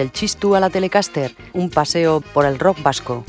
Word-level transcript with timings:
del 0.00 0.12
Chistu 0.12 0.54
a 0.54 0.60
la 0.60 0.70
Telecaster, 0.70 1.36
un 1.52 1.68
paseo 1.68 2.22
por 2.22 2.46
el 2.46 2.58
rock 2.58 2.82
vasco. 2.82 3.26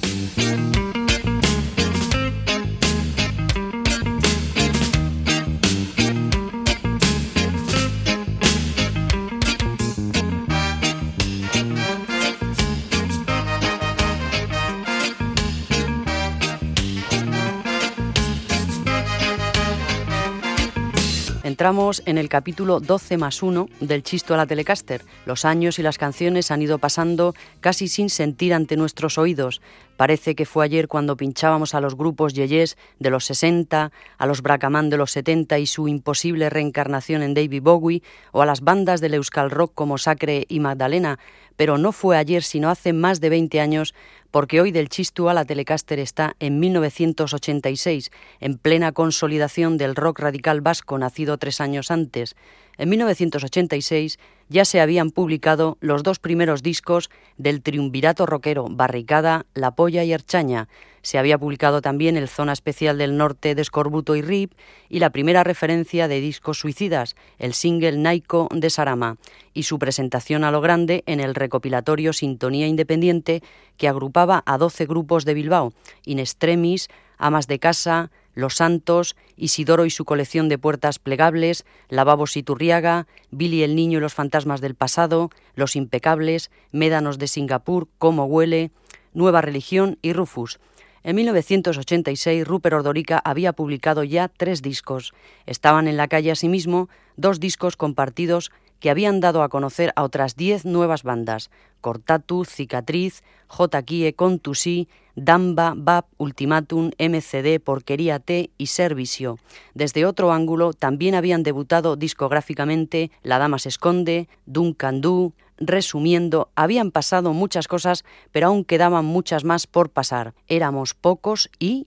Entramos 21.62 22.02
en 22.08 22.18
el 22.18 22.28
capítulo 22.28 22.80
12 22.80 23.18
más 23.18 23.44
1 23.44 23.68
del 23.82 24.02
Chisto 24.02 24.34
a 24.34 24.38
la 24.38 24.48
Telecaster. 24.48 25.04
Los 25.28 25.46
años 25.46 25.78
y 25.78 25.84
las 25.84 26.00
canciones 26.00 26.50
han 26.50 26.64
ido 26.64 26.80
pasando 26.80 27.36
casi 27.60 27.88
sin 27.88 28.10
sentir 28.10 28.56
ante 28.56 28.78
nuestros 28.78 29.20
oídos. 29.20 29.62
Parece 29.96 30.34
que 30.34 30.48
fue 30.48 30.66
ayer 30.66 30.88
cuando 30.88 31.16
pinchábamos 31.16 31.76
a 31.76 31.80
los 31.80 31.96
grupos 31.96 32.34
Yeyes 32.34 32.80
de 32.98 33.12
los 33.12 33.26
60, 33.26 33.92
a 34.18 34.26
los 34.26 34.42
Bracamán 34.42 34.90
de 34.90 34.98
los 34.98 35.12
70 35.12 35.60
y 35.60 35.68
su 35.68 35.88
imposible 35.88 36.50
reencarnación 36.50 37.22
en 37.22 37.36
David 37.36 37.62
Bowie, 37.62 38.02
o 38.32 38.42
a 38.42 38.48
las 38.48 38.62
bandas 38.62 39.00
del 39.00 39.14
Euskal 39.14 39.52
Rock 39.52 39.74
como 39.76 40.00
Sacre 40.00 40.48
y 40.50 40.62
Magdalena, 40.62 41.20
pero 41.58 41.78
no 41.78 41.92
fue 41.92 42.18
ayer 42.18 42.42
sino 42.42 42.72
hace 42.72 42.92
más 42.92 43.22
de 43.22 43.30
20 43.30 43.62
años 43.62 43.94
porque 44.32 44.62
hoy 44.62 44.72
del 44.72 44.90
Chistu 44.90 45.30
a 45.30 45.34
la 45.34 45.46
Telecaster 45.46 46.00
está 46.00 46.36
en 46.40 46.60
1986, 46.60 48.12
en 48.40 48.58
plena 48.58 48.94
consolidación 48.94 49.78
del 49.78 49.96
rock 49.96 50.20
radical 50.20 50.62
vasco 50.62 50.98
nacido 50.98 51.38
tres 51.38 51.62
años 51.62 51.92
antes. 51.92 52.36
En 52.78 52.90
1986 52.90 54.18
ya 54.52 54.66
se 54.66 54.82
habían 54.82 55.12
publicado 55.12 55.78
los 55.80 56.04
dos 56.04 56.20
primeros 56.20 56.62
discos 56.62 57.10
del 57.38 57.62
triunvirato 57.62 58.26
rockero 58.26 58.68
Barricada, 58.70 59.46
La 59.54 59.72
Polla 59.72 60.04
y 60.04 60.12
Erchaña. 60.12 60.68
Se 61.02 61.18
había 61.18 61.38
publicado 61.38 61.82
también 61.82 62.18
el 62.18 62.28
Zona 62.28 62.52
Especial 62.52 62.98
del 62.98 63.16
Norte 63.16 63.56
de 63.56 63.62
Escorbuto 63.62 64.14
y 64.18 64.22
Rip 64.22 64.52
y 64.90 65.00
la 65.00 65.10
primera 65.10 65.46
referencia 65.46 66.10
de 66.10 66.20
discos 66.20 66.60
suicidas, 66.60 67.16
el 67.40 67.54
single 67.54 67.98
Naiko 67.98 68.50
de 68.54 68.70
Sarama, 68.70 69.16
y 69.54 69.64
su 69.64 69.80
presentación 69.80 70.44
a 70.44 70.52
lo 70.52 70.60
grande 70.60 71.04
en 71.06 71.22
el 71.22 71.34
recopilatorio 71.34 72.12
Sintonía 72.12 72.68
Independiente 72.68 73.42
que 73.78 73.88
agrupaba 73.88 74.44
a 74.46 74.58
12 74.58 74.86
grupos 74.86 75.24
de 75.24 75.34
Bilbao, 75.34 75.72
In 76.04 76.20
Extremis, 76.20 76.90
Amas 77.18 77.48
de 77.48 77.58
Casa, 77.58 78.12
los 78.34 78.56
Santos, 78.56 79.16
Isidoro 79.36 79.86
y 79.86 79.90
su 79.90 80.06
colección 80.06 80.50
de 80.50 80.58
puertas 80.58 81.00
plegables, 81.00 81.66
Lavabos 81.90 82.38
y 82.38 82.44
Turriaga, 82.44 83.08
Billy 83.32 83.64
el 83.64 83.76
Niño 83.76 83.98
y 83.98 84.02
los 84.02 84.14
fantasmas 84.14 84.62
del 84.62 84.76
pasado, 84.76 85.30
Los 85.56 85.76
Impecables, 85.76 86.52
Médanos 86.72 87.18
de 87.18 87.28
Singapur, 87.28 87.88
Cómo 87.98 88.26
huele, 88.26 88.72
Nueva 89.14 89.42
Religión 89.42 89.98
y 90.02 90.14
Rufus. 90.14 90.60
En 91.04 91.16
1986, 91.16 92.48
Rupert 92.48 92.76
Ordorica 92.76 93.20
había 93.24 93.54
publicado 93.54 94.04
ya 94.04 94.28
tres 94.28 94.62
discos. 94.62 95.14
Estaban 95.48 95.88
en 95.88 95.98
la 95.98 96.08
calle 96.08 96.32
asimismo 96.32 96.90
dos 97.18 97.40
discos 97.40 97.76
compartidos 97.76 98.52
que 98.82 98.90
habían 98.90 99.22
dado 99.22 99.44
a 99.44 99.50
conocer 99.50 99.94
a 99.96 100.04
otras 100.04 100.36
diez 100.36 100.66
nuevas 100.66 101.04
bandas, 101.04 101.50
Cortatu, 101.80 102.44
Cicatriz, 102.44 103.24
J. 103.48 103.82
Kie, 103.84 104.14
Contusí, 104.14 104.90
Damba, 105.16 105.74
BAP, 105.78 106.08
Ultimatum, 106.18 106.92
MCD, 106.98 107.62
Porquería 107.64 108.20
T 108.20 108.50
y 108.58 108.68
Servicio. 108.68 109.38
Desde 109.74 110.06
otro 110.06 110.34
ángulo 110.34 110.74
también 110.74 111.16
habían 111.16 111.44
debutado 111.44 111.96
discográficamente 111.96 113.12
La 113.24 113.40
Dama 113.40 113.60
se 113.60 113.70
esconde, 113.70 114.28
Duncan 114.46 115.00
Du, 115.00 115.34
Resumiendo, 115.64 116.50
habían 116.56 116.90
pasado 116.90 117.34
muchas 117.34 117.68
cosas, 117.68 118.04
pero 118.32 118.48
aún 118.48 118.66
quedaban 118.66 119.06
muchas 119.06 119.44
más 119.44 119.68
por 119.68 119.92
pasar. 119.92 120.34
Éramos 120.48 120.96
pocos 120.96 121.52
y... 121.60 121.86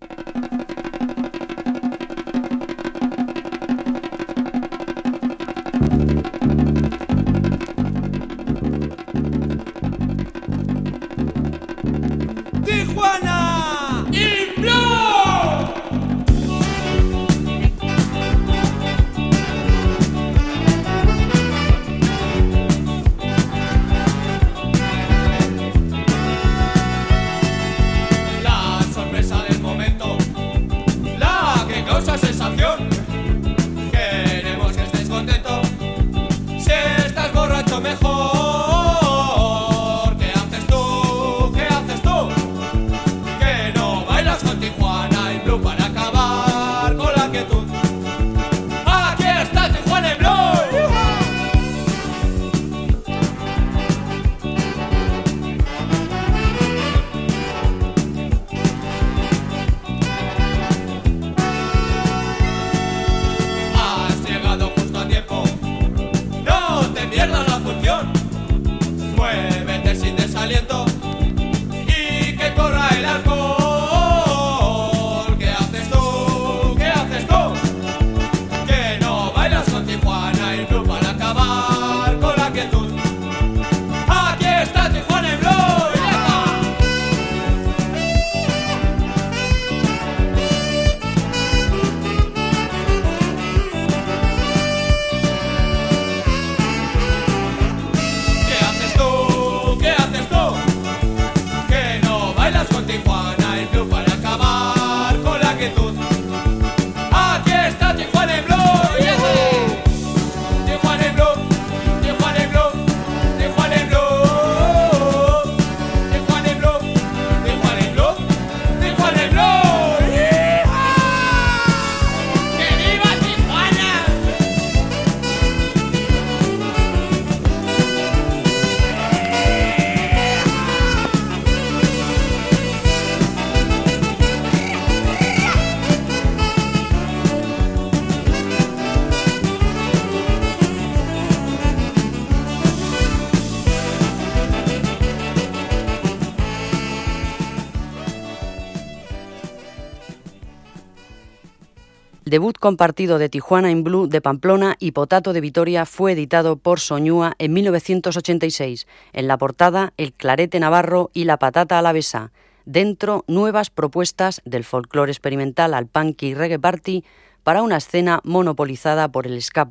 debut 152.24 152.56
compartido 152.58 153.18
de 153.18 153.28
Tijuana 153.28 153.70
en 153.70 153.84
Blue 153.84 154.06
de 154.06 154.20
Pamplona 154.20 154.76
y 154.78 154.92
Potato 154.92 155.32
de 155.32 155.40
Vitoria 155.40 155.84
fue 155.84 156.12
editado 156.12 156.56
por 156.56 156.80
Soñúa 156.80 157.34
en 157.38 157.52
1986. 157.52 158.86
En 159.12 159.28
la 159.28 159.36
portada, 159.36 159.92
el 159.96 160.12
clarete 160.12 160.58
navarro 160.58 161.10
y 161.12 161.24
la 161.24 161.36
patata 161.36 161.78
alavesa. 161.78 162.32
Dentro, 162.64 163.24
nuevas 163.26 163.68
propuestas 163.68 164.40
del 164.46 164.64
folclore 164.64 165.12
experimental 165.12 165.74
al 165.74 165.86
punk 165.86 166.22
y 166.22 166.34
reggae 166.34 166.58
party 166.58 167.04
para 167.42 167.62
una 167.62 167.76
escena 167.76 168.20
monopolizada 168.24 169.08
por 169.08 169.26
el 169.26 169.40
ska 169.42 169.68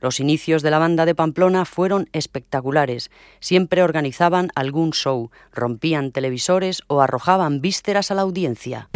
Los 0.00 0.18
inicios 0.18 0.62
de 0.62 0.72
la 0.72 0.80
banda 0.80 1.06
de 1.06 1.14
Pamplona 1.14 1.64
fueron 1.64 2.08
espectaculares. 2.12 3.12
Siempre 3.38 3.84
organizaban 3.84 4.50
algún 4.56 4.90
show, 4.90 5.30
rompían 5.52 6.10
televisores 6.10 6.82
o 6.88 7.00
arrojaban 7.00 7.60
vísceras 7.60 8.10
a 8.10 8.16
la 8.16 8.22
audiencia. 8.22 8.88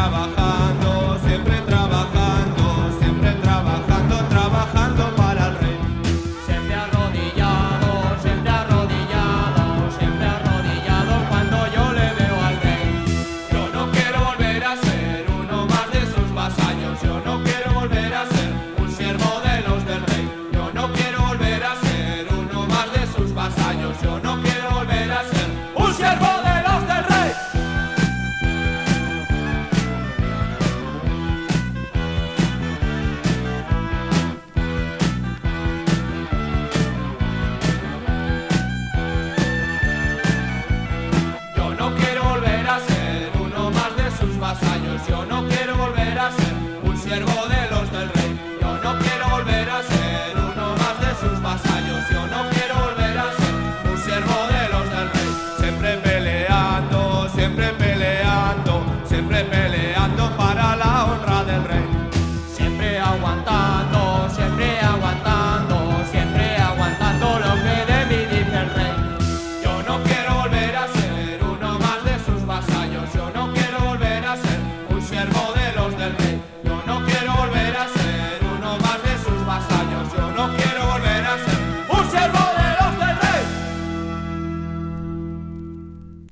trabajar. 0.00 0.39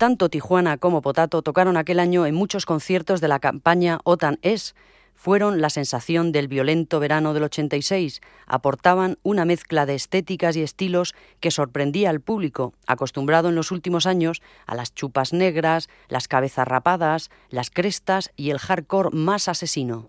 Tanto 0.09 0.31
Tijuana 0.31 0.79
como 0.79 1.03
Potato 1.03 1.43
tocaron 1.43 1.77
aquel 1.77 2.01
año 2.01 2.25
en 2.25 2.35
muchos 2.35 2.65
conciertos 2.65 3.21
de 3.21 3.29
la 3.29 3.41
campaña 3.41 4.01
OTAN 4.05 4.39
es 4.41 4.75
fueron 5.15 5.61
la 5.61 5.69
sensación 5.69 6.33
del 6.33 6.49
violento 6.49 6.99
verano 6.99 7.35
del 7.35 7.43
86. 7.43 8.23
Aportaban 8.47 9.19
una 9.23 9.45
mezcla 9.45 9.85
de 9.85 9.97
estéticas 9.97 10.57
y 10.57 10.63
estilos 10.63 11.15
que 11.41 11.51
sorprendía 11.51 12.09
al 12.09 12.23
público, 12.23 12.73
acostumbrado 12.87 13.51
en 13.51 13.55
los 13.55 13.71
últimos 13.71 14.07
años 14.07 14.41
a 14.65 14.75
las 14.77 14.95
chupas 14.95 15.35
negras, 15.35 15.91
las 16.09 16.27
cabezas 16.27 16.67
rapadas, 16.67 17.29
las 17.51 17.69
crestas 17.69 18.31
y 18.35 18.49
el 18.49 18.59
hardcore 18.59 19.11
más 19.13 19.47
asesino. 19.47 20.09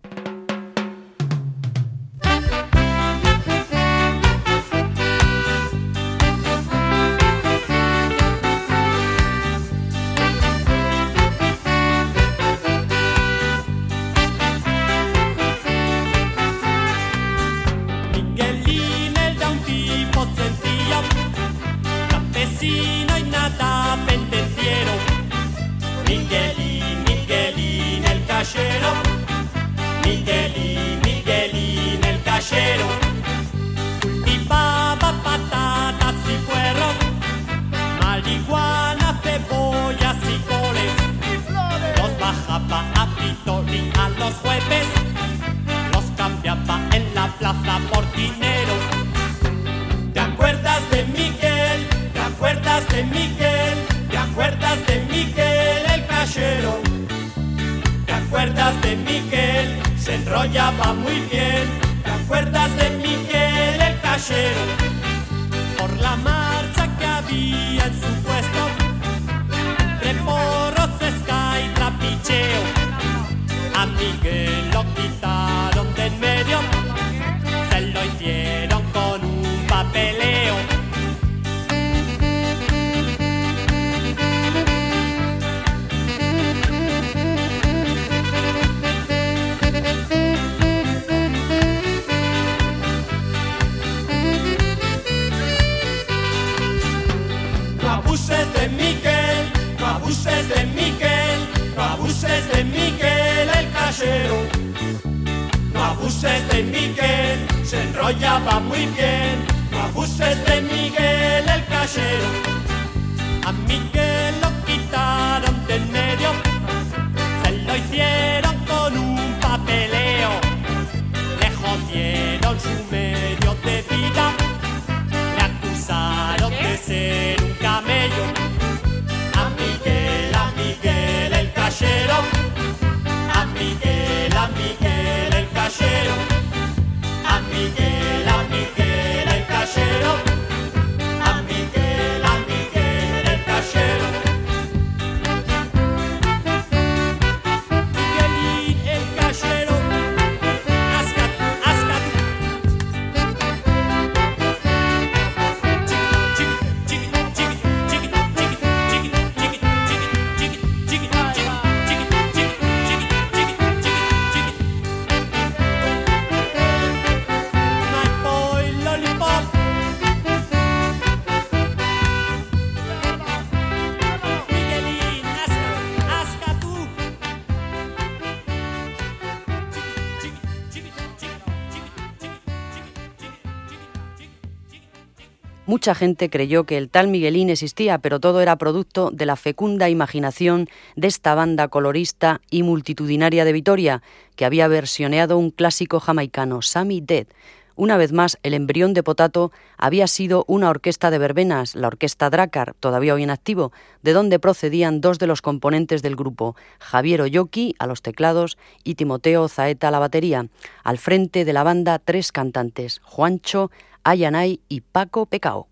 Mucha 185.70 185.94
gente 185.94 186.32
creyó 186.32 186.64
que 186.64 186.80
el 186.80 186.90
tal 186.90 187.10
Miguelín 187.10 187.52
existía, 187.52 188.00
pero 188.00 188.20
todo 188.20 188.42
era 188.42 188.56
producto 188.56 189.12
de 189.14 189.28
la 189.28 189.36
fecunda 189.36 189.88
imaginación 189.88 190.68
de 190.96 191.08
esta 191.08 191.36
banda 191.36 191.68
colorista 191.68 192.42
y 192.50 192.64
multitudinaria 192.64 193.46
de 193.46 193.54
Vitoria, 193.54 194.02
que 194.36 194.46
había 194.46 194.68
versioneado 194.68 195.38
un 195.38 195.52
clásico 195.52 196.00
jamaicano, 196.00 196.64
Sammy 196.64 197.02
Dead. 197.02 197.28
Una 197.76 197.98
vez 197.98 198.12
más, 198.12 198.40
el 198.42 198.56
embrión 198.56 198.96
de 198.96 199.04
Potato 199.04 199.52
había 199.78 200.08
sido 200.08 200.44
una 200.48 200.72
orquesta 200.72 201.12
de 201.12 201.20
verbenas, 201.20 201.76
la 201.76 201.88
orquesta 201.88 202.32
Dracar, 202.32 202.74
todavía 202.80 203.14
hoy 203.14 203.22
en 203.22 203.30
activo, 203.30 203.72
de 204.02 204.14
donde 204.14 204.40
procedían 204.40 205.02
dos 205.02 205.20
de 205.20 205.28
los 205.28 205.44
componentes 205.44 206.02
del 206.02 206.16
grupo, 206.16 206.56
Javier 206.80 207.22
Oyoki 207.22 207.76
a 207.78 207.86
los 207.86 208.02
teclados 208.02 208.58
y 208.84 208.96
Timoteo 208.96 209.48
Zaeta 209.48 209.90
a 209.90 209.92
la 209.92 210.00
batería. 210.00 210.48
Al 210.84 210.98
frente 210.98 211.46
de 211.46 211.54
la 211.54 211.64
banda, 211.64 212.00
tres 212.00 212.32
cantantes, 212.32 213.00
Juancho, 213.04 213.70
Ayanay 214.04 214.60
y 214.68 214.82
Paco 214.82 215.26
Pecao. 215.26 215.69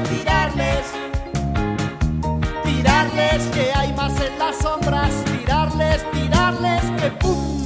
Tirarles, 0.00 0.08
tirarles, 0.08 0.86
tirarles 2.64 3.42
que 3.54 3.72
hay 3.74 3.92
más 3.92 4.12
en 4.20 4.38
las 4.38 4.56
sombras, 4.56 5.10
tirarles, 5.24 6.10
tirarles 6.12 6.82
que 7.00 7.10
pum. 7.20 7.61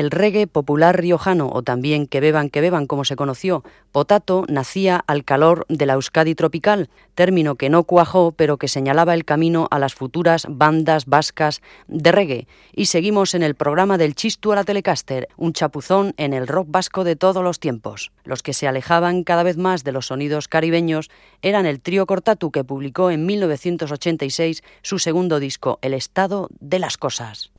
El 0.00 0.10
reggae 0.10 0.46
popular 0.46 0.98
riojano, 0.98 1.50
o 1.52 1.62
también 1.62 2.06
que 2.06 2.20
beban, 2.20 2.48
que 2.48 2.62
beban, 2.62 2.86
como 2.86 3.04
se 3.04 3.16
conoció, 3.16 3.64
potato, 3.92 4.46
nacía 4.48 5.04
al 5.06 5.24
calor 5.26 5.66
de 5.68 5.84
la 5.84 5.92
Euskadi 5.92 6.34
tropical, 6.34 6.88
término 7.14 7.56
que 7.56 7.68
no 7.68 7.84
cuajó, 7.84 8.32
pero 8.32 8.56
que 8.56 8.66
señalaba 8.66 9.12
el 9.12 9.26
camino 9.26 9.68
a 9.70 9.78
las 9.78 9.94
futuras 9.94 10.46
bandas 10.48 11.04
vascas 11.04 11.60
de 11.86 12.12
reggae. 12.12 12.48
Y 12.72 12.86
seguimos 12.86 13.34
en 13.34 13.42
el 13.42 13.54
programa 13.54 13.98
del 13.98 14.14
Chistu 14.14 14.52
a 14.52 14.54
la 14.54 14.64
Telecaster, 14.64 15.28
un 15.36 15.52
chapuzón 15.52 16.14
en 16.16 16.32
el 16.32 16.46
rock 16.46 16.68
vasco 16.70 17.04
de 17.04 17.16
todos 17.16 17.44
los 17.44 17.60
tiempos. 17.60 18.10
Los 18.24 18.42
que 18.42 18.54
se 18.54 18.66
alejaban 18.66 19.22
cada 19.22 19.42
vez 19.42 19.58
más 19.58 19.84
de 19.84 19.92
los 19.92 20.06
sonidos 20.06 20.48
caribeños 20.48 21.10
eran 21.42 21.66
el 21.66 21.82
trío 21.82 22.06
Cortatu, 22.06 22.50
que 22.50 22.64
publicó 22.64 23.10
en 23.10 23.26
1986 23.26 24.62
su 24.80 24.98
segundo 24.98 25.40
disco, 25.40 25.78
El 25.82 25.92
Estado 25.92 26.48
de 26.58 26.78
las 26.78 26.96
Cosas. 26.96 27.52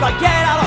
cualquiera 0.00 0.63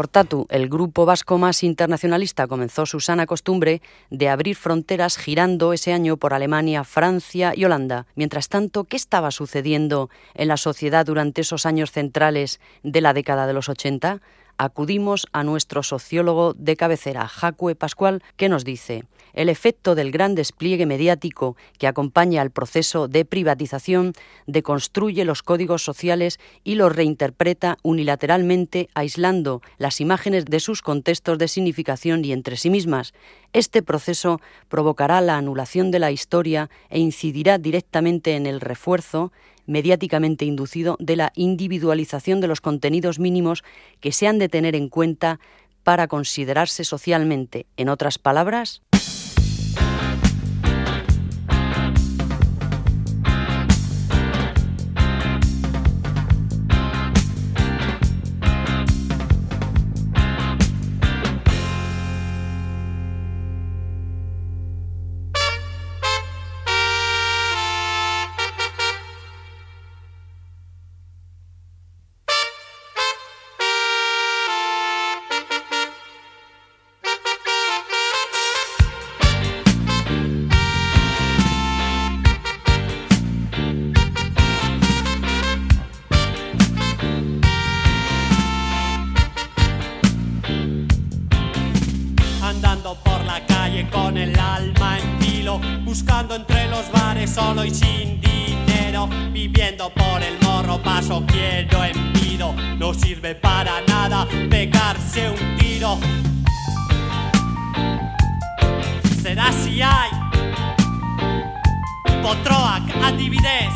Cortatu, 0.00 0.46
el 0.48 0.70
grupo 0.70 1.04
vasco 1.04 1.36
más 1.36 1.62
internacionalista, 1.62 2.46
comenzó 2.46 2.86
su 2.86 3.00
sana 3.00 3.26
costumbre 3.26 3.82
de 4.08 4.30
abrir 4.30 4.56
fronteras 4.56 5.18
girando 5.18 5.74
ese 5.74 5.92
año 5.92 6.16
por 6.16 6.32
Alemania, 6.32 6.84
Francia 6.84 7.52
y 7.54 7.66
Holanda. 7.66 8.06
Mientras 8.14 8.48
tanto, 8.48 8.84
¿qué 8.84 8.96
estaba 8.96 9.30
sucediendo 9.30 10.08
en 10.32 10.48
la 10.48 10.56
sociedad 10.56 11.04
durante 11.04 11.42
esos 11.42 11.66
años 11.66 11.92
centrales 11.92 12.60
de 12.82 13.02
la 13.02 13.12
década 13.12 13.46
de 13.46 13.52
los 13.52 13.68
80? 13.68 14.22
Acudimos 14.56 15.26
a 15.32 15.44
nuestro 15.44 15.82
sociólogo 15.82 16.54
de 16.54 16.76
cabecera, 16.76 17.28
Jacue 17.28 17.74
Pascual, 17.74 18.22
que 18.38 18.48
nos 18.48 18.64
dice 18.64 19.04
el 19.32 19.48
efecto 19.48 19.94
del 19.94 20.10
gran 20.10 20.34
despliegue 20.34 20.86
mediático 20.86 21.56
que 21.78 21.86
acompaña 21.86 22.42
al 22.42 22.50
proceso 22.50 23.08
de 23.08 23.24
privatización 23.24 24.12
deconstruye 24.46 25.24
los 25.24 25.42
códigos 25.42 25.84
sociales 25.84 26.38
y 26.64 26.74
los 26.74 26.94
reinterpreta 26.94 27.78
unilateralmente, 27.82 28.88
aislando 28.94 29.62
las 29.78 30.00
imágenes 30.00 30.44
de 30.44 30.60
sus 30.60 30.82
contextos 30.82 31.38
de 31.38 31.48
significación 31.48 32.24
y 32.24 32.32
entre 32.32 32.56
sí 32.56 32.70
mismas. 32.70 33.12
Este 33.52 33.82
proceso 33.82 34.40
provocará 34.68 35.20
la 35.20 35.36
anulación 35.36 35.90
de 35.90 35.98
la 35.98 36.10
historia 36.10 36.70
e 36.88 36.98
incidirá 36.98 37.58
directamente 37.58 38.36
en 38.36 38.46
el 38.46 38.60
refuerzo 38.60 39.32
mediáticamente 39.66 40.44
inducido 40.44 40.96
de 40.98 41.16
la 41.16 41.32
individualización 41.36 42.40
de 42.40 42.48
los 42.48 42.60
contenidos 42.60 43.18
mínimos 43.18 43.62
que 44.00 44.12
se 44.12 44.26
han 44.26 44.38
de 44.38 44.48
tener 44.48 44.74
en 44.74 44.88
cuenta 44.88 45.38
para 45.84 46.08
considerarse 46.08 46.84
socialmente. 46.84 47.66
En 47.76 47.88
otras 47.88 48.18
palabras, 48.18 48.82
buscando 95.90 96.36
entre 96.36 96.68
los 96.68 96.88
bares 96.92 97.30
solo 97.30 97.64
y 97.64 97.70
sin 97.72 98.20
dinero, 98.20 99.08
viviendo 99.32 99.90
por 99.90 100.22
el 100.22 100.38
morro 100.40 100.80
paso 100.80 101.24
quiero 101.26 101.82
envido, 101.82 102.54
no 102.78 102.94
sirve 102.94 103.34
para 103.34 103.80
nada 103.88 104.24
pegarse 104.48 105.30
un 105.30 105.56
tiro. 105.58 105.98
Será 109.20 109.50
si 109.50 109.82
hay 109.82 110.10
Potroac, 112.22 112.84
Andividez. 113.02 113.74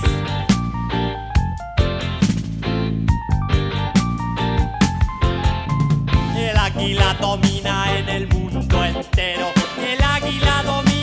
El 6.38 6.56
águila 6.56 7.16
domina 7.20 7.98
en 7.98 8.08
el 8.08 8.28
mundo 8.28 8.84
entero. 8.84 9.48
El 9.84 10.00
águila 10.00 10.62
domina. 10.62 10.93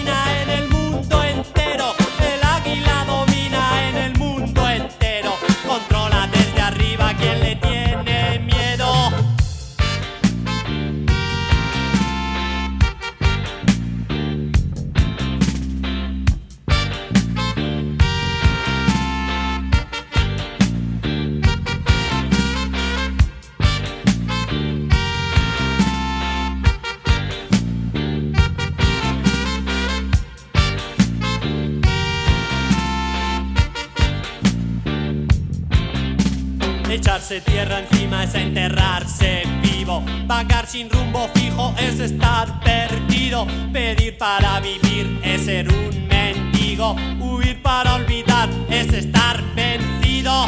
Echarse 37.31 37.49
tierra 37.49 37.79
encima 37.79 38.25
es 38.25 38.35
enterrarse 38.35 39.43
vivo. 39.61 40.03
Vagar 40.25 40.67
sin 40.67 40.89
rumbo 40.89 41.29
fijo 41.33 41.73
es 41.79 41.97
estar 42.01 42.59
perdido. 42.59 43.47
Pedir 43.71 44.17
para 44.17 44.59
vivir 44.59 45.17
es 45.23 45.45
ser 45.45 45.69
un 45.69 46.07
mendigo. 46.09 46.93
Huir 47.21 47.61
para 47.61 47.95
olvidar 47.95 48.49
es 48.69 48.91
estar 48.91 49.41
vencido. 49.55 50.45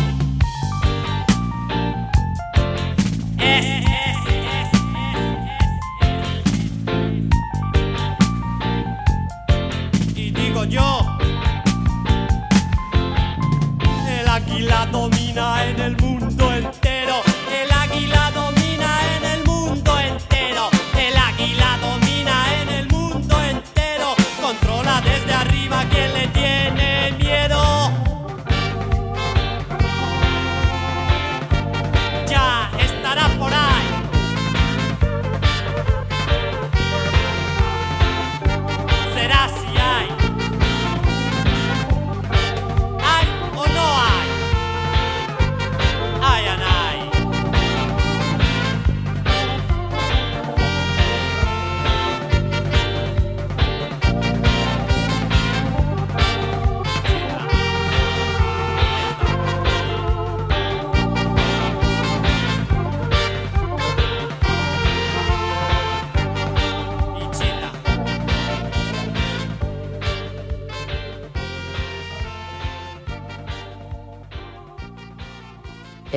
Y 10.15 10.31
digo 10.31 10.65
yo, 10.65 11.17
el 14.19 14.27
águila 14.27 14.85
domina 14.91 15.22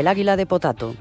el 0.07 0.11
águila 0.11 0.37
de 0.37 0.47
Potato. 0.47 0.95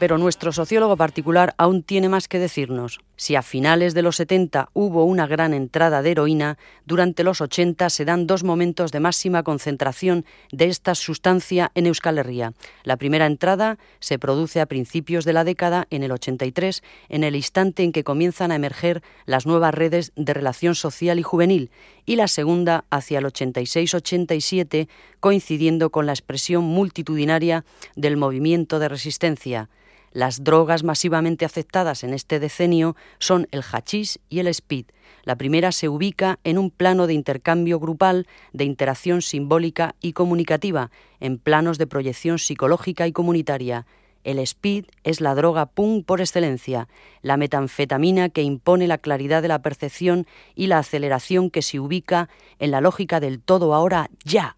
Pero 0.00 0.16
nuestro 0.16 0.50
sociólogo 0.50 0.96
particular 0.96 1.54
aún 1.58 1.82
tiene 1.82 2.08
más 2.08 2.26
que 2.26 2.38
decirnos. 2.38 3.00
Si 3.16 3.36
a 3.36 3.42
finales 3.42 3.92
de 3.92 4.00
los 4.00 4.16
70 4.16 4.70
hubo 4.72 5.04
una 5.04 5.26
gran 5.26 5.52
entrada 5.52 6.00
de 6.00 6.12
heroína, 6.12 6.56
durante 6.86 7.22
los 7.22 7.42
80 7.42 7.90
se 7.90 8.06
dan 8.06 8.26
dos 8.26 8.42
momentos 8.42 8.92
de 8.92 9.00
máxima 9.00 9.42
concentración 9.42 10.24
de 10.52 10.68
esta 10.68 10.94
sustancia 10.94 11.70
en 11.74 11.86
Euskal 11.86 12.16
Herria. 12.16 12.54
La 12.82 12.96
primera 12.96 13.26
entrada 13.26 13.76
se 13.98 14.18
produce 14.18 14.62
a 14.62 14.66
principios 14.66 15.26
de 15.26 15.34
la 15.34 15.44
década, 15.44 15.86
en 15.90 16.02
el 16.02 16.12
83, 16.12 16.82
en 17.10 17.22
el 17.22 17.36
instante 17.36 17.82
en 17.82 17.92
que 17.92 18.02
comienzan 18.02 18.52
a 18.52 18.56
emerger 18.56 19.02
las 19.26 19.44
nuevas 19.44 19.74
redes 19.74 20.12
de 20.16 20.32
relación 20.32 20.76
social 20.76 21.18
y 21.18 21.22
juvenil, 21.22 21.70
y 22.06 22.16
la 22.16 22.26
segunda 22.26 22.86
hacia 22.88 23.18
el 23.18 23.26
86-87, 23.26 24.88
coincidiendo 25.20 25.90
con 25.90 26.06
la 26.06 26.12
expresión 26.12 26.64
multitudinaria 26.64 27.66
del 27.96 28.16
movimiento 28.16 28.78
de 28.78 28.88
resistencia. 28.88 29.68
Las 30.12 30.42
drogas 30.42 30.82
masivamente 30.82 31.44
aceptadas 31.44 32.02
en 32.02 32.14
este 32.14 32.40
decenio 32.40 32.96
son 33.20 33.46
el 33.52 33.62
hachís 33.62 34.18
y 34.28 34.40
el 34.40 34.48
speed. 34.48 34.86
La 35.22 35.36
primera 35.36 35.70
se 35.70 35.88
ubica 35.88 36.40
en 36.42 36.58
un 36.58 36.70
plano 36.70 37.06
de 37.06 37.14
intercambio 37.14 37.78
grupal, 37.78 38.26
de 38.52 38.64
interacción 38.64 39.22
simbólica 39.22 39.94
y 40.00 40.12
comunicativa, 40.12 40.90
en 41.20 41.38
planos 41.38 41.78
de 41.78 41.86
proyección 41.86 42.40
psicológica 42.40 43.06
y 43.06 43.12
comunitaria. 43.12 43.86
El 44.24 44.38
speed 44.40 44.86
es 45.04 45.20
la 45.20 45.34
droga 45.34 45.66
punk 45.66 46.04
por 46.04 46.20
excelencia, 46.20 46.88
la 47.22 47.36
metanfetamina 47.36 48.28
que 48.30 48.42
impone 48.42 48.88
la 48.88 48.98
claridad 48.98 49.42
de 49.42 49.48
la 49.48 49.62
percepción 49.62 50.26
y 50.56 50.66
la 50.66 50.78
aceleración 50.78 51.50
que 51.50 51.62
se 51.62 51.78
ubica 51.78 52.28
en 52.58 52.72
la 52.72 52.80
lógica 52.80 53.20
del 53.20 53.40
todo 53.40 53.74
ahora 53.74 54.10
ya, 54.24 54.56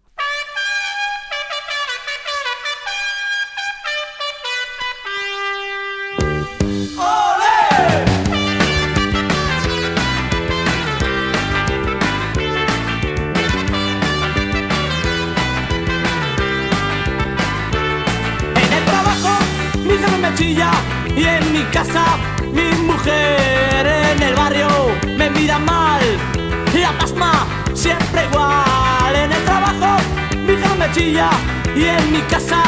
y 31.13 31.85
en 31.85 32.11
mi 32.11 32.21
casa 32.21 32.63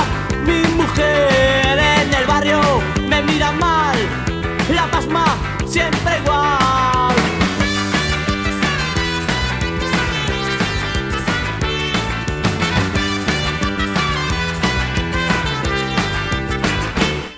mi 0.46 0.62
mujer 0.76 1.80
en 1.80 2.14
el 2.14 2.26
barrio 2.28 2.62
me 3.08 3.24
mira 3.24 3.52
mal. 3.52 3.98
La 4.72 4.86
pasma 4.92 5.36
siempre 5.66 6.20
igual. 6.20 7.16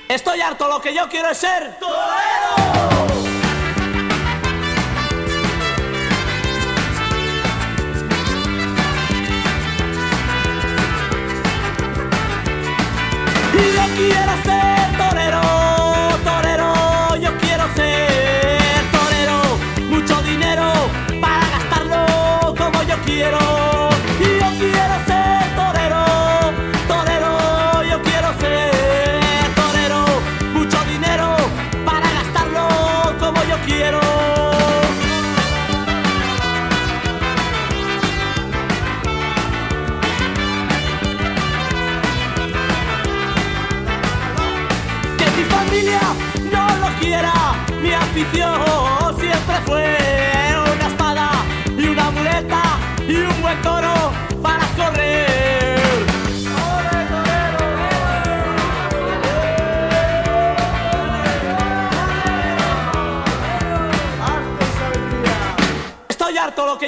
Estoy 0.09 0.41
harto, 0.41 0.67
lo 0.67 0.81
que 0.81 0.93
yo 0.93 1.07
quiero 1.07 1.29
es 1.29 1.37
ser 1.37 1.77
torero. 1.79 3.26
Y 13.59 13.75
yo 13.75 13.83
quiero 13.95 14.33
ser 14.43 14.97
torero, 14.97 15.41
torero, 16.23 17.15
yo 17.15 17.31
quiero 17.39 17.65
ser 17.75 18.83
torero, 18.91 19.41
mucho 19.89 20.21
dinero 20.21 20.71
para 21.19 21.49
gastarlo 21.49 22.55
como 22.55 22.83
yo 22.83 22.95
quiero. 23.05 23.46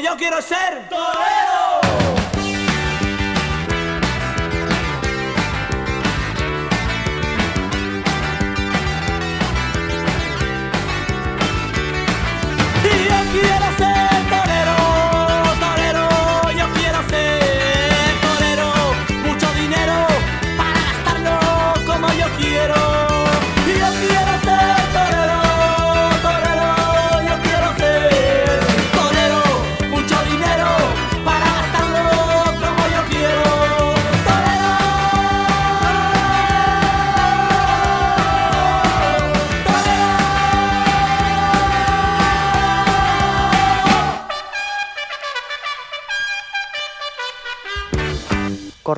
Yo 0.01 0.15
quiero 0.17 0.41
ser 0.41 0.87
torero. 0.89 1.28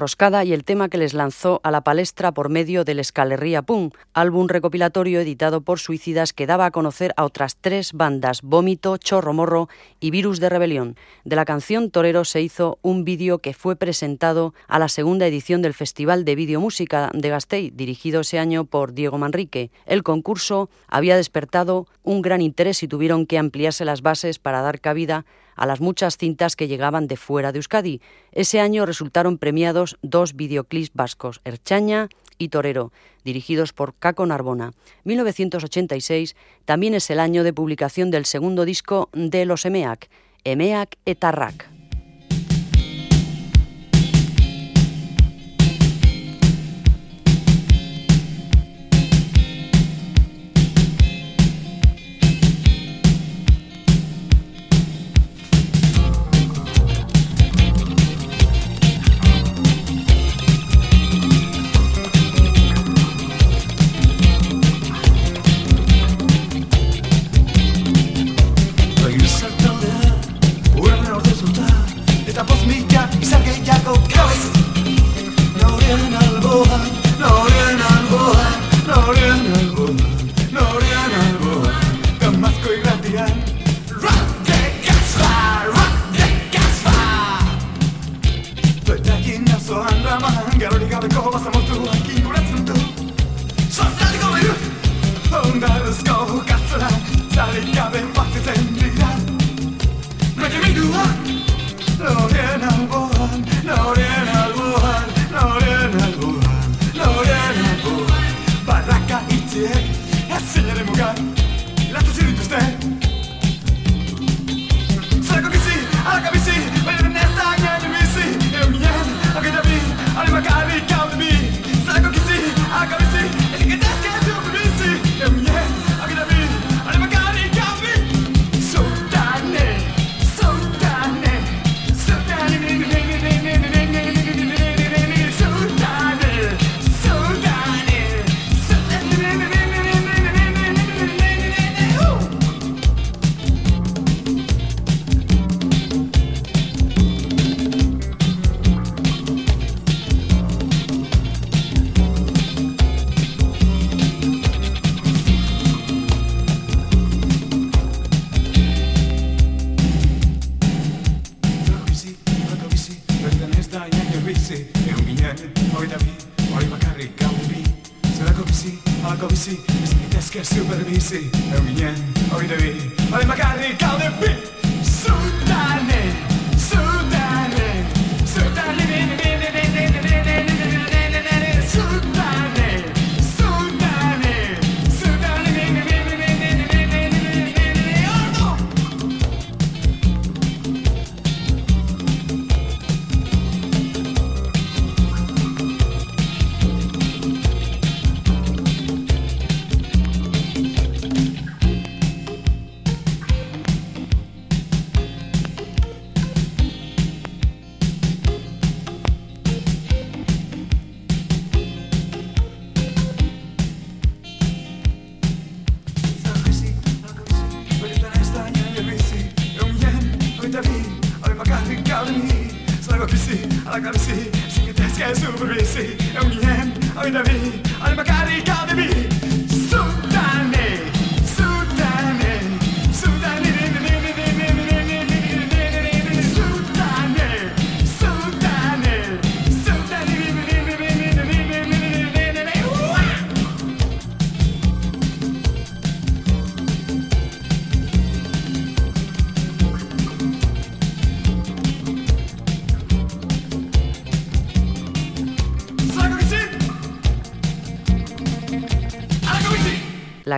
Y 0.01 0.53
el 0.53 0.63
tema 0.63 0.89
que 0.89 0.97
les 0.97 1.13
lanzó 1.13 1.61
a 1.63 1.69
la 1.69 1.81
palestra 1.81 2.31
por 2.31 2.49
medio 2.49 2.83
del 2.83 2.97
Escalerría 2.97 3.61
Punk, 3.61 3.95
álbum 4.15 4.47
recopilatorio 4.47 5.19
editado 5.19 5.61
por 5.61 5.77
Suicidas 5.77 6.33
que 6.33 6.47
daba 6.47 6.65
a 6.65 6.71
conocer 6.71 7.13
a 7.17 7.23
otras 7.23 7.55
tres 7.61 7.93
bandas, 7.93 8.41
Vómito, 8.41 8.97
Chorro 8.97 9.33
Morro 9.33 9.69
y 9.99 10.09
Virus 10.09 10.39
de 10.39 10.49
Rebelión. 10.49 10.95
De 11.23 11.35
la 11.35 11.45
canción 11.45 11.91
Torero 11.91 12.25
se 12.25 12.41
hizo 12.41 12.79
un 12.81 13.03
vídeo 13.03 13.39
que 13.39 13.53
fue 13.53 13.75
presentado 13.75 14.55
a 14.67 14.79
la 14.79 14.89
segunda 14.89 15.27
edición 15.27 15.61
del 15.61 15.75
Festival 15.75 16.25
de 16.25 16.33
Videomúsica 16.33 17.11
de 17.13 17.29
Gasteiz, 17.29 17.71
dirigido 17.75 18.21
ese 18.21 18.39
año 18.39 18.65
por 18.65 18.93
Diego 18.93 19.19
Manrique. 19.19 19.69
El 19.85 20.01
concurso 20.01 20.71
había 20.87 21.15
despertado 21.15 21.85
un 22.01 22.23
gran 22.23 22.41
interés 22.41 22.81
y 22.81 22.87
tuvieron 22.87 23.27
que 23.27 23.37
ampliarse 23.37 23.85
las 23.85 24.01
bases 24.01 24.39
para 24.39 24.63
dar 24.63 24.81
cabida 24.81 25.25
a 25.55 25.65
las 25.65 25.81
muchas 25.81 26.17
cintas 26.17 26.55
que 26.55 26.67
llegaban 26.67 27.07
de 27.07 27.17
fuera 27.17 27.51
de 27.51 27.59
Euskadi. 27.59 28.01
Ese 28.31 28.59
año 28.59 28.85
resultaron 28.85 29.37
premiados 29.37 29.97
dos 30.01 30.35
videoclips 30.35 30.91
vascos, 30.93 31.41
Erchaña 31.43 32.09
y 32.37 32.49
Torero, 32.49 32.91
dirigidos 33.23 33.73
por 33.73 33.93
Caco 33.95 34.25
Narbona. 34.25 34.73
1986 35.03 36.35
también 36.65 36.93
es 36.93 37.09
el 37.09 37.19
año 37.19 37.43
de 37.43 37.53
publicación 37.53 38.11
del 38.11 38.25
segundo 38.25 38.65
disco 38.65 39.09
de 39.13 39.45
los 39.45 39.65
EMEAC, 39.65 40.09
EMEAC 40.43 40.97
Etarrak. 41.05 41.80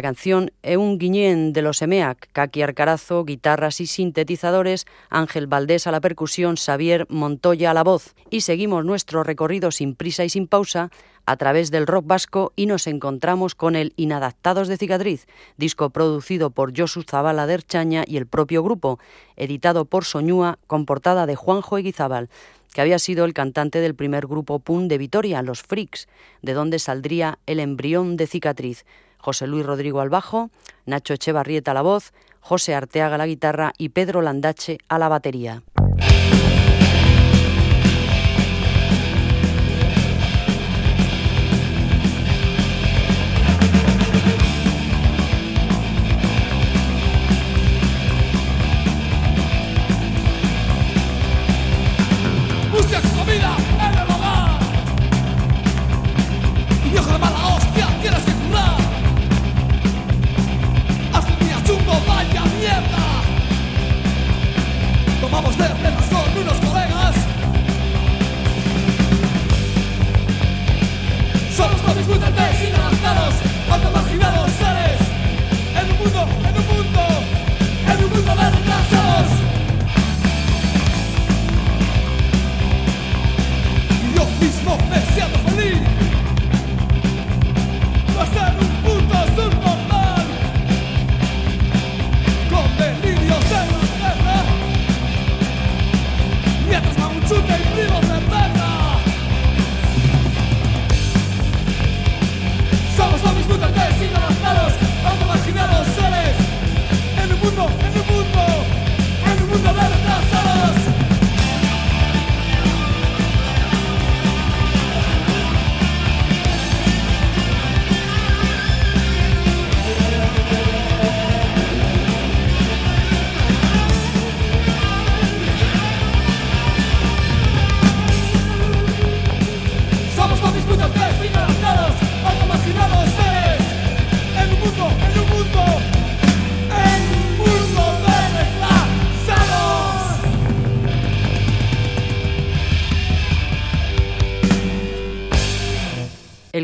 La 0.03 0.09
canción 0.09 0.51
es 0.63 0.75
un 0.75 0.99
guiñén 0.99 1.53
de 1.53 1.61
los 1.61 1.81
EMEAC, 1.81 2.27
Kaki 2.33 2.61
Arcarazo, 2.61 3.23
guitarras 3.23 3.79
y 3.79 3.87
sintetizadores, 3.87 4.85
Ángel 5.09 5.47
Valdés 5.47 5.87
a 5.87 5.91
la 5.91 6.01
percusión, 6.01 6.57
Xavier 6.57 7.07
Montoya 7.07 7.71
a 7.71 7.73
la 7.73 7.85
voz. 7.85 8.13
Y 8.29 8.41
seguimos 8.41 8.83
nuestro 8.83 9.23
recorrido 9.23 9.71
sin 9.71 9.95
prisa 9.95 10.25
y 10.25 10.29
sin 10.29 10.47
pausa 10.47 10.91
a 11.25 11.37
través 11.37 11.71
del 11.71 11.87
rock 11.87 12.05
vasco 12.05 12.51
y 12.57 12.65
nos 12.65 12.85
encontramos 12.87 13.55
con 13.55 13.77
el 13.77 13.93
Inadaptados 13.95 14.67
de 14.67 14.75
Cicatriz, 14.75 15.25
disco 15.55 15.89
producido 15.89 16.49
por 16.49 16.77
Josu 16.77 17.03
Zabala 17.03 17.47
de 17.47 17.53
Erchaña 17.53 18.03
y 18.05 18.17
el 18.17 18.27
propio 18.27 18.61
grupo, 18.61 18.99
editado 19.37 19.85
por 19.85 20.03
Soñúa 20.03 20.59
con 20.67 20.85
portada 20.85 21.25
de 21.25 21.37
Juanjo 21.37 21.77
Eguizábal 21.77 22.27
que 22.73 22.81
había 22.81 22.99
sido 22.99 23.23
el 23.25 23.33
cantante 23.33 23.79
del 23.79 23.95
primer 23.95 24.25
grupo 24.25 24.59
punk 24.59 24.89
de 24.89 24.97
Vitoria, 24.97 25.43
Los 25.43 25.61
Freaks, 25.61 26.07
de 26.41 26.53
donde 26.53 26.79
saldría 26.79 27.37
el 27.45 27.59
embrión 27.59 28.17
de 28.17 28.27
Cicatriz, 28.27 28.83
José 29.23 29.47
Luis 29.47 29.65
Rodrigo 29.65 30.01
al 30.01 30.09
bajo, 30.09 30.49
Nacho 30.86 31.13
Echevarrieta 31.13 31.71
a 31.71 31.73
la 31.73 31.81
voz, 31.81 32.12
José 32.41 32.75
Arteaga 32.75 33.15
a 33.15 33.17
la 33.17 33.25
guitarra 33.25 33.71
y 33.77 33.89
Pedro 33.89 34.21
Landache 34.21 34.79
a 34.89 34.99
la 34.99 35.07
batería. 35.07 35.63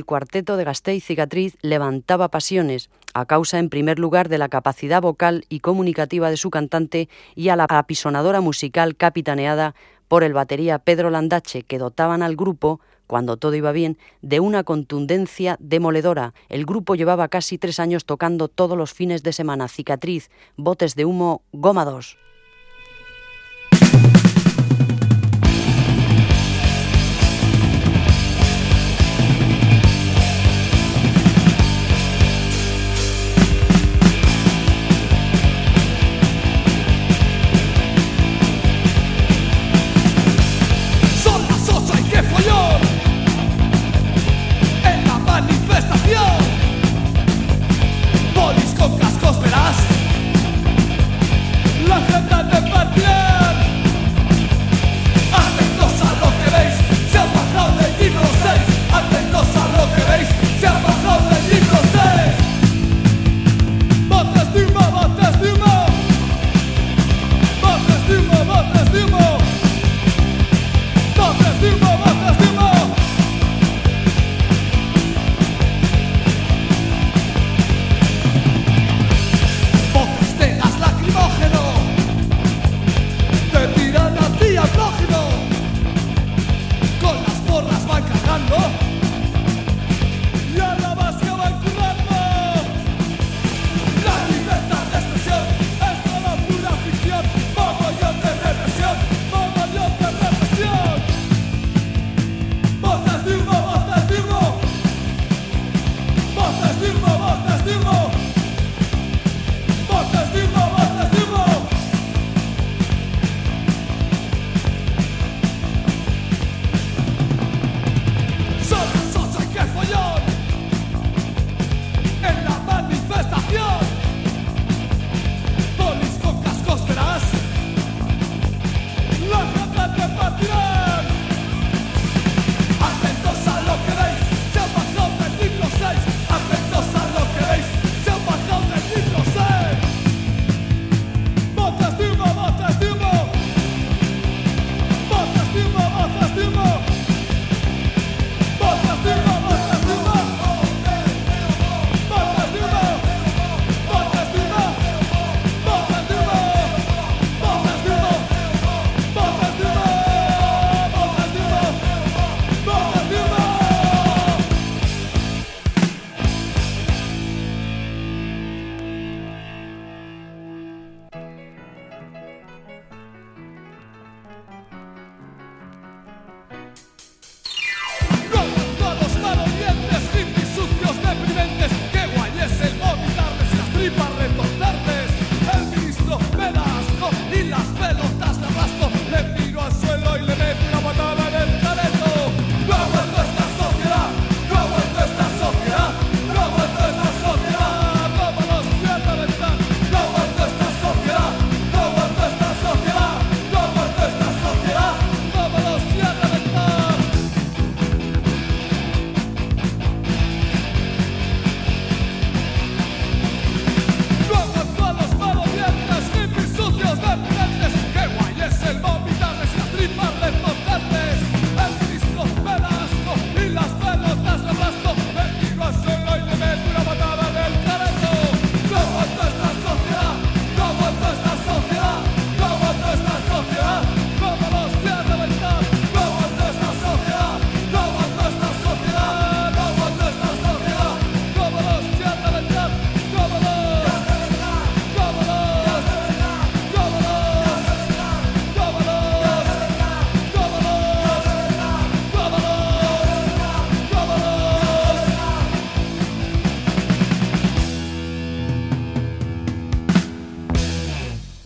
Cuarteto 0.05 0.55
de 0.55 0.63
Gasteiz 0.65 1.03
Cicatriz 1.03 1.57
levantaba 1.63 2.29
pasiones, 2.29 2.91
a 3.15 3.25
causa 3.25 3.57
en 3.57 3.69
primer 3.69 3.97
lugar 3.97 4.29
de 4.29 4.37
la 4.37 4.47
capacidad 4.47 5.01
vocal 5.01 5.45
y 5.49 5.61
comunicativa 5.61 6.29
de 6.29 6.37
su 6.37 6.51
cantante 6.51 7.09
y 7.35 7.49
a 7.49 7.55
la 7.55 7.65
apisonadora 7.67 8.39
musical 8.39 8.95
capitaneada 8.95 9.73
por 10.07 10.23
el 10.23 10.33
batería 10.33 10.77
Pedro 10.77 11.09
Landache, 11.09 11.63
que 11.63 11.79
dotaban 11.79 12.21
al 12.21 12.35
grupo, 12.35 12.79
cuando 13.07 13.37
todo 13.37 13.55
iba 13.55 13.71
bien, 13.71 13.97
de 14.21 14.39
una 14.39 14.63
contundencia 14.63 15.57
demoledora. 15.59 16.35
El 16.49 16.67
grupo 16.67 16.93
llevaba 16.93 17.27
casi 17.27 17.57
tres 17.57 17.79
años 17.79 18.05
tocando 18.05 18.47
todos 18.47 18.77
los 18.77 18.93
fines 18.93 19.23
de 19.23 19.33
semana 19.33 19.67
Cicatriz, 19.67 20.29
Botes 20.55 20.93
de 20.95 21.05
Humo, 21.05 21.41
Goma 21.51 21.83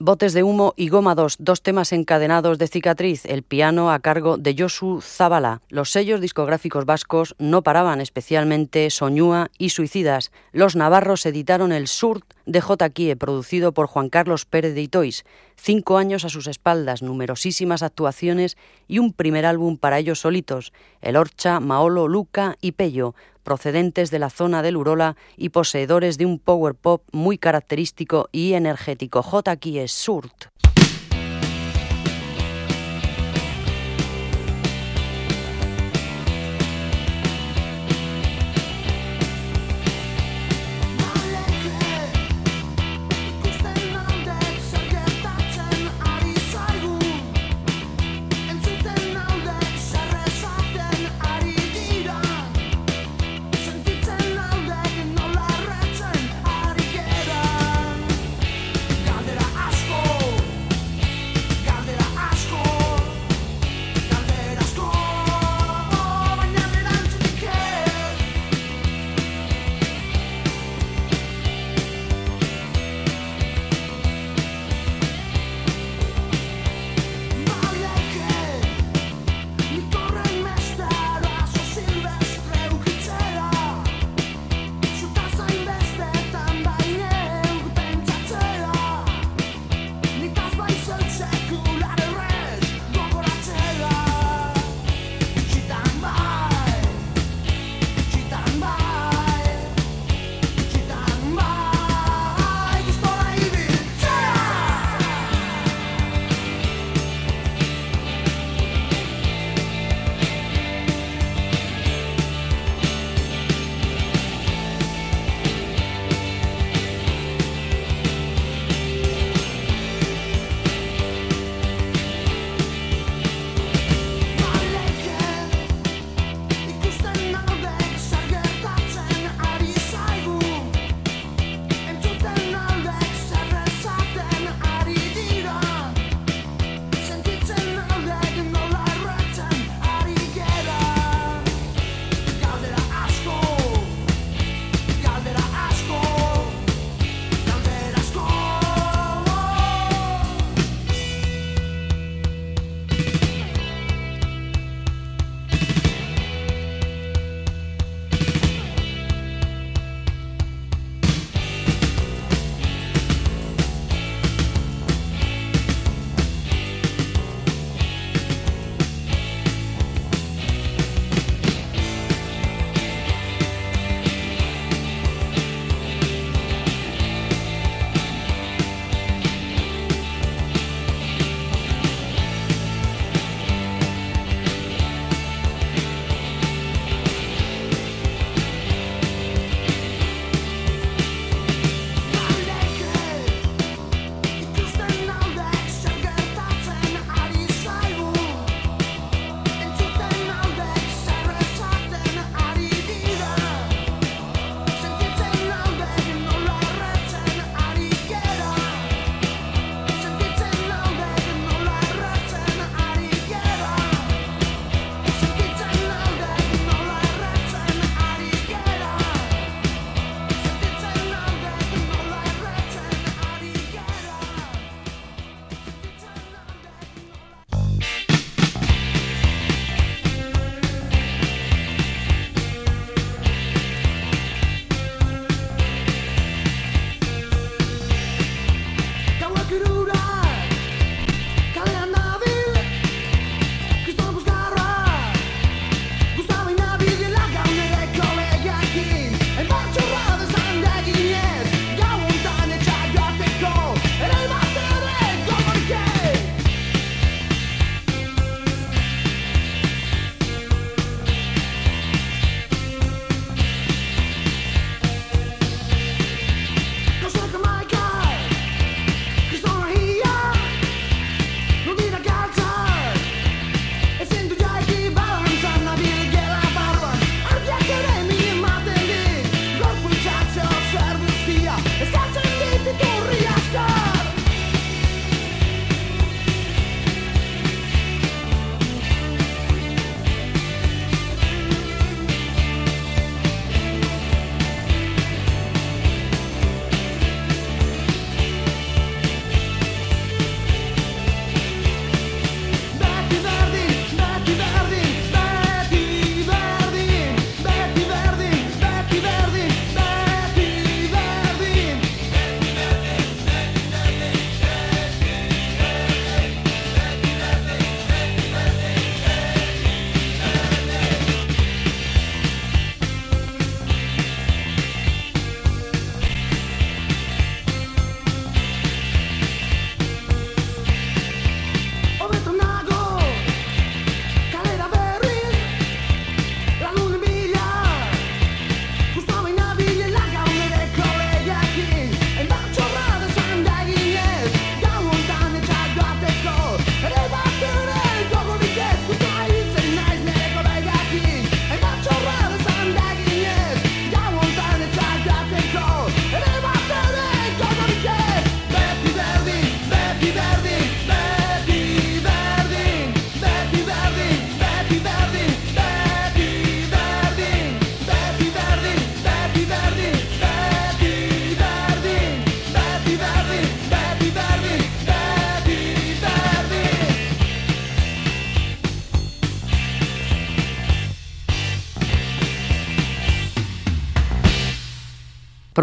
Botes 0.06 0.34
de 0.34 0.44
humo 0.44 0.74
y 0.76 0.90
Goma 0.90 1.16
2, 1.16 1.38
dos 1.40 1.62
temas 1.62 1.94
encadenados 1.94 2.58
de 2.58 2.68
cicatriz, 2.68 3.24
el 3.24 3.42
piano 3.42 3.90
a 3.90 4.00
cargo 4.00 4.38
de 4.38 4.54
Josu 4.54 5.00
Zabala. 5.00 5.62
Los 5.70 5.92
sellos 5.92 6.20
discográficos 6.20 6.84
vascos 6.84 7.36
no 7.40 7.62
paraban, 7.62 8.02
especialmente 8.02 8.90
Soñúa 8.90 9.50
y 9.58 9.70
Suicidas. 9.70 10.34
Los 10.52 10.76
navarros 10.76 11.26
editaron 11.26 11.72
el 11.72 11.88
Surt 11.88 12.26
de 12.46 12.62
J. 12.62 12.90
Kie, 12.90 13.16
producido 13.16 13.74
por 13.74 13.88
Juan 13.88 14.10
Carlos 14.10 14.46
Pérez 14.46 14.76
de 14.76 14.82
Itois. 14.82 15.26
Cinco 15.56 15.98
años 15.98 16.26
a 16.26 16.30
sus 16.30 16.48
espaldas, 16.48 17.02
numerosísimas 17.02 17.84
actuaciones 17.84 18.58
y 18.88 19.00
un 19.00 19.14
primer 19.14 19.46
álbum 19.46 19.78
para 19.78 20.00
ellos 20.00 20.20
solitos, 20.20 20.74
El 21.02 21.16
Orcha, 21.16 21.60
Maolo, 21.60 22.08
Luca 22.08 22.58
y 22.62 22.74
Pello, 22.74 23.16
procedentes 23.44 24.12
de 24.12 24.20
la 24.20 24.30
zona 24.30 24.62
del 24.62 24.78
Urola 24.78 25.16
y 25.38 25.50
poseedores 25.50 26.18
de 26.18 26.26
un 26.26 26.40
power 26.40 26.76
pop 26.76 27.04
muy 27.12 27.38
característico 27.38 28.30
y 28.32 28.54
energético. 28.54 29.22
J. 29.22 29.58
es 29.64 29.92
Surt. 29.92 30.48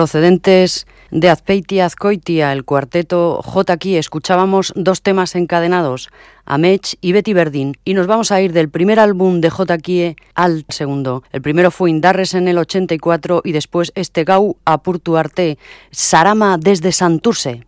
Procedentes 0.00 0.86
de 1.10 1.28
Azpeitia 1.28 1.84
Azcoitia, 1.84 2.54
el 2.54 2.64
cuarteto 2.64 3.42
J 3.42 3.76
escuchábamos 3.98 4.72
dos 4.74 5.02
temas 5.02 5.34
encadenados, 5.34 6.08
Amech 6.46 6.96
y 7.02 7.12
Betty 7.12 7.34
Verdín, 7.34 7.76
y 7.84 7.92
nos 7.92 8.06
vamos 8.06 8.32
a 8.32 8.40
ir 8.40 8.54
del 8.54 8.70
primer 8.70 8.98
álbum 8.98 9.42
de 9.42 9.50
J 9.50 9.74
aquí 9.74 10.16
al 10.34 10.64
segundo. 10.70 11.22
El 11.32 11.42
primero 11.42 11.70
fue 11.70 11.90
Indarres 11.90 12.32
en 12.32 12.48
el 12.48 12.56
84 12.56 13.42
y 13.44 13.52
después 13.52 13.92
este 13.94 14.24
Gau 14.24 14.56
a 14.64 14.78
Purtuarte, 14.78 15.58
Sarama 15.90 16.56
desde 16.56 16.92
Santurce. 16.92 17.66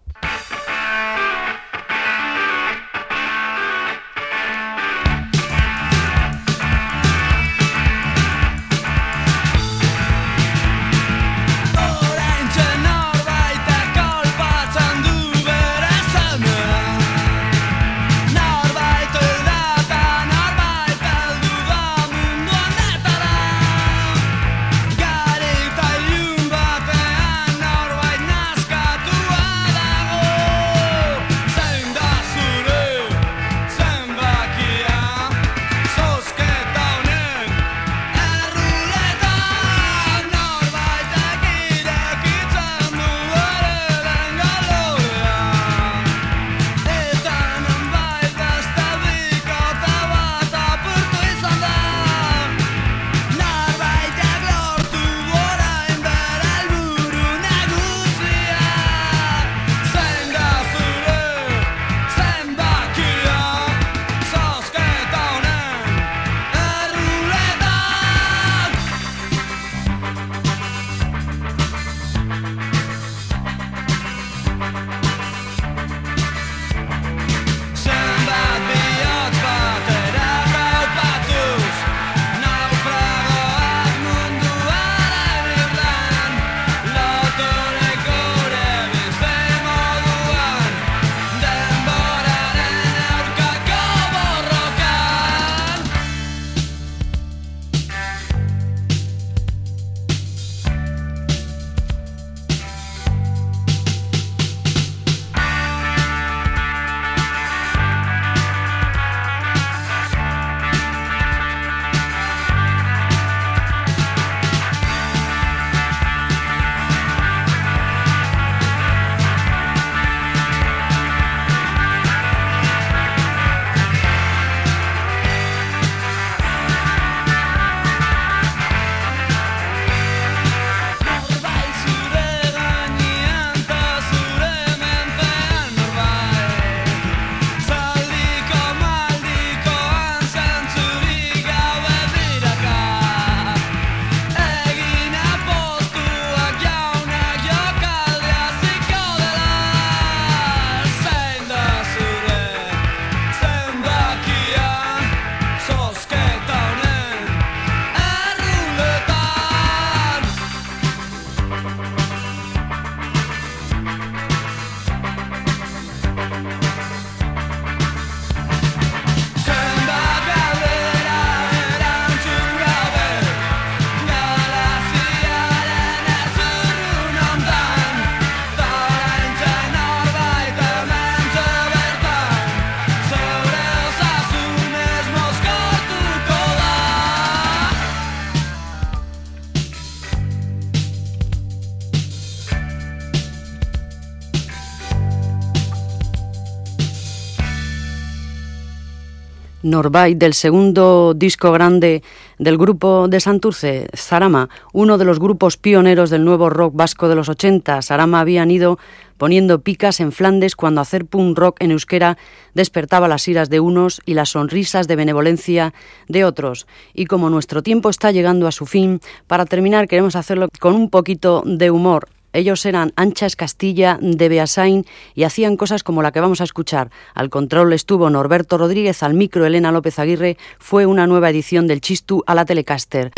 Norbait 199.72 200.18
del 200.18 200.34
segundo 200.34 201.14
disco 201.16 201.50
grande 201.50 202.02
del 202.38 202.58
grupo 202.58 203.08
de 203.08 203.20
Santurce, 203.20 203.88
Zarama, 203.96 204.50
uno 204.72 204.98
de 204.98 205.04
los 205.04 205.18
grupos 205.18 205.56
pioneros 205.56 206.10
del 206.10 206.24
nuevo 206.24 206.50
rock 206.50 206.76
vasco 206.76 207.08
de 207.08 207.14
los 207.14 207.28
80. 207.28 207.80
Zarama 207.80 208.20
habían 208.20 208.50
ido 208.50 208.78
poniendo 209.16 209.62
picas 209.62 210.00
en 210.00 210.12
Flandes 210.12 210.56
cuando 210.56 210.80
hacer 210.80 211.06
punk 211.06 211.38
rock 211.38 211.56
en 211.60 211.70
euskera 211.70 212.18
despertaba 212.54 213.08
las 213.08 213.26
iras 213.28 213.48
de 213.48 213.60
unos 213.60 214.02
y 214.04 214.14
las 214.14 214.30
sonrisas 214.30 214.88
de 214.88 214.96
benevolencia 214.96 215.72
de 216.06 216.24
otros. 216.24 216.66
Y 216.92 217.06
como 217.06 217.30
nuestro 217.30 217.62
tiempo 217.62 217.88
está 217.88 218.12
llegando 218.12 218.46
a 218.46 218.52
su 218.52 218.66
fin, 218.66 219.00
para 219.26 219.46
terminar 219.46 219.88
queremos 219.88 220.16
hacerlo 220.16 220.48
con 220.60 220.74
un 220.74 220.90
poquito 220.90 221.42
de 221.46 221.70
humor. 221.70 222.08
Ellos 222.32 222.64
eran 222.66 222.92
Anchas 222.96 223.36
Castilla 223.36 223.98
de 224.00 224.28
Beasain 224.28 224.86
y 225.14 225.24
hacían 225.24 225.56
cosas 225.56 225.82
como 225.82 226.02
la 226.02 226.12
que 226.12 226.20
vamos 226.20 226.40
a 226.40 226.44
escuchar. 226.44 226.90
Al 227.14 227.30
control 227.30 227.72
estuvo 227.72 228.10
Norberto 228.10 228.58
Rodríguez, 228.58 229.02
al 229.02 229.14
micro 229.14 229.46
Elena 229.46 229.72
López 229.72 229.98
Aguirre. 229.98 230.36
Fue 230.58 230.86
una 230.86 231.06
nueva 231.06 231.30
edición 231.30 231.66
del 231.66 231.80
Chistu 231.80 232.22
a 232.26 232.34
la 232.34 232.44
Telecaster. 232.44 233.12